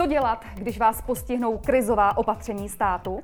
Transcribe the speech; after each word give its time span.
Co 0.00 0.06
dělat, 0.06 0.44
když 0.54 0.78
vás 0.78 1.02
postihnou 1.02 1.58
krizová 1.58 2.16
opatření 2.16 2.68
státu? 2.68 3.20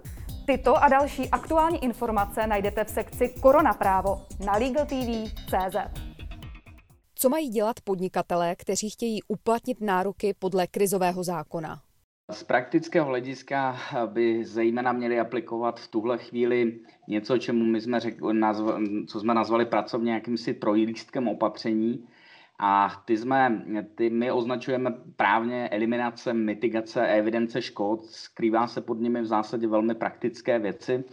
Tyto 0.46 0.76
a 0.76 0.88
další 0.88 1.30
aktuální 1.30 1.84
informace 1.84 2.46
najdete 2.46 2.84
v 2.84 2.91
sekci 2.91 3.34
Korona 3.41 3.72
právo 3.72 4.22
na 4.46 4.53
LegalTV.cz. 4.53 5.77
Co 7.15 7.29
mají 7.29 7.49
dělat 7.49 7.77
podnikatelé, 7.85 8.57
kteří 8.57 8.91
chtějí 8.91 9.23
uplatnit 9.29 9.81
nároky 9.81 10.35
podle 10.39 10.67
krizového 10.67 11.25
zákona? 11.25 11.81
Z 12.33 12.43
praktického 12.43 13.06
hlediska 13.06 13.77
by 14.06 14.45
zejména 14.45 14.93
měli 14.93 15.21
aplikovat 15.21 15.81
v 15.81 15.88
tuhle 15.88 16.19
chvíli 16.19 16.80
něco, 17.09 17.38
čemu 17.38 17.65
my 17.65 17.80
jsme 17.80 18.01
řekli, 18.01 18.41
co 19.06 19.20
jsme 19.20 19.34
nazvali 19.34 19.66
pracovně 19.66 20.12
jakýmsi 20.12 20.55
trojlístkem 20.55 21.29
opatření, 21.29 22.06
a 22.59 23.02
ty, 23.05 23.16
jsme, 23.16 23.62
ty 23.95 24.11
my 24.11 24.33
označujeme 24.33 24.95
právně 25.16 25.69
eliminace, 25.69 26.33
mitigace, 26.33 27.06
evidence 27.06 27.62
škod. 27.62 28.05
Skrývá 28.06 28.66
se 28.66 28.80
pod 28.80 29.01
nimi 29.01 29.23
v 29.23 29.27
zásadě 29.27 29.66
velmi 29.66 29.95
praktické 29.95 30.59
věci. 30.59 31.05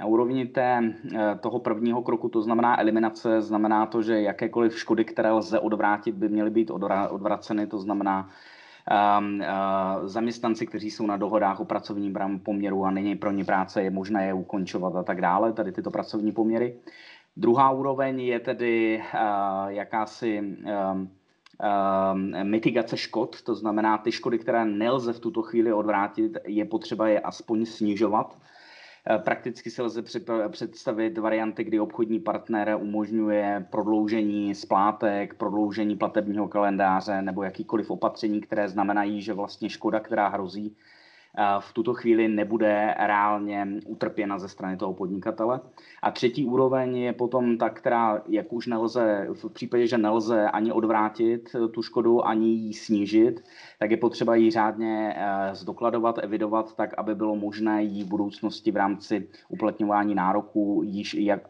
Na 0.00 0.06
úrovni 0.06 0.46
té, 0.46 0.94
toho 1.40 1.58
prvního 1.58 2.02
kroku, 2.02 2.28
to 2.28 2.42
znamená 2.42 2.80
eliminace, 2.80 3.40
znamená 3.40 3.86
to, 3.86 4.02
že 4.02 4.20
jakékoliv 4.20 4.78
škody, 4.78 5.04
které 5.04 5.30
lze 5.30 5.58
odvrátit, 5.58 6.14
by 6.14 6.28
měly 6.28 6.50
být 6.50 6.70
odvraceny, 7.10 7.66
to 7.66 7.78
znamená 7.78 8.30
um, 9.18 9.40
uh, 9.40 10.08
zaměstnanci, 10.08 10.66
kteří 10.66 10.90
jsou 10.90 11.06
na 11.06 11.16
dohodách 11.16 11.60
o 11.60 11.64
pracovním 11.64 12.14
poměru 12.42 12.84
a 12.84 12.90
není 12.90 13.16
pro 13.16 13.30
ně 13.30 13.44
práce, 13.44 13.82
je 13.82 13.90
možné 13.90 14.26
je 14.26 14.34
ukončovat 14.34 14.96
a 14.96 15.02
tak 15.02 15.20
dále, 15.20 15.52
tady 15.52 15.72
tyto 15.72 15.90
pracovní 15.90 16.32
poměry. 16.32 16.76
Druhá 17.36 17.70
úroveň 17.70 18.20
je 18.20 18.40
tedy 18.40 19.02
uh, 19.14 19.68
jakási 19.68 20.40
um, 20.40 21.10
um, 22.12 22.50
mitigace 22.50 22.96
škod, 22.96 23.42
to 23.42 23.54
znamená 23.54 23.98
ty 23.98 24.12
škody, 24.12 24.38
které 24.38 24.64
nelze 24.64 25.12
v 25.12 25.20
tuto 25.20 25.42
chvíli 25.42 25.72
odvrátit, 25.72 26.38
je 26.46 26.64
potřeba 26.64 27.08
je 27.08 27.20
aspoň 27.20 27.66
snižovat. 27.66 28.38
Prakticky 29.24 29.70
se 29.70 29.82
lze 29.82 30.02
představit 30.48 31.18
varianty, 31.18 31.64
kdy 31.64 31.80
obchodní 31.80 32.20
partner 32.20 32.78
umožňuje 32.80 33.66
prodloužení 33.70 34.54
splátek, 34.54 35.34
prodloužení 35.34 35.96
platebního 35.96 36.48
kalendáře 36.48 37.22
nebo 37.22 37.42
jakýkoliv 37.42 37.90
opatření, 37.90 38.40
které 38.40 38.68
znamenají, 38.68 39.22
že 39.22 39.32
vlastně 39.32 39.70
škoda, 39.70 40.00
která 40.00 40.28
hrozí, 40.28 40.76
v 41.60 41.72
tuto 41.72 41.94
chvíli 41.94 42.28
nebude 42.28 42.94
reálně 42.98 43.68
utrpěna 43.86 44.38
ze 44.38 44.48
strany 44.48 44.76
toho 44.76 44.94
podnikatele. 44.94 45.60
A 46.02 46.10
třetí 46.10 46.46
úroveň 46.46 46.96
je 46.96 47.12
potom 47.12 47.58
ta, 47.58 47.70
která, 47.70 48.22
jak 48.28 48.52
už 48.52 48.66
nelze, 48.66 49.28
v 49.32 49.52
případě, 49.52 49.86
že 49.86 49.98
nelze 49.98 50.50
ani 50.50 50.72
odvrátit 50.72 51.56
tu 51.70 51.82
škodu, 51.82 52.26
ani 52.26 52.48
ji 52.48 52.74
snížit, 52.74 53.44
tak 53.78 53.90
je 53.90 53.96
potřeba 53.96 54.34
ji 54.34 54.50
řádně 54.50 55.14
eh, 55.16 55.54
zdokladovat, 55.54 56.18
evidovat, 56.22 56.76
tak, 56.76 56.94
aby 56.96 57.14
bylo 57.14 57.36
možné 57.36 57.82
ji 57.82 58.04
v 58.04 58.08
budoucnosti 58.08 58.70
v 58.70 58.76
rámci 58.76 59.28
uplatňování 59.48 60.14
nároků 60.14 60.82
již 60.84 61.14
jak, 61.14 61.40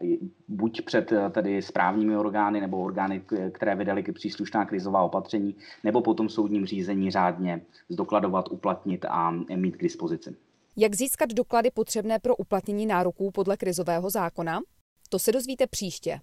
buď 0.47 0.81
před 0.81 1.11
eh, 1.11 1.29
tedy 1.29 1.61
správními 1.61 2.17
orgány 2.17 2.61
nebo 2.61 2.81
orgány, 2.81 3.21
které 3.51 3.75
vydali 3.75 4.03
příslušná 4.03 4.65
krizová 4.65 5.01
opatření, 5.01 5.55
nebo 5.83 6.01
potom 6.01 6.29
soudním 6.29 6.65
řízení 6.65 7.11
řádně 7.11 7.61
zdokladovat, 7.89 8.51
uplatnit 8.51 9.05
a 9.09 9.33
mít 9.73 9.77
k 9.77 9.83
dispozici. 9.83 10.35
Jak 10.75 10.95
získat 10.95 11.29
doklady 11.29 11.71
potřebné 11.71 12.19
pro 12.19 12.35
uplatnění 12.35 12.85
nároků 12.85 13.31
podle 13.31 13.57
krizového 13.57 14.09
zákona? 14.09 14.61
To 15.09 15.19
se 15.19 15.31
dozvíte 15.31 15.67
příště. 15.67 16.19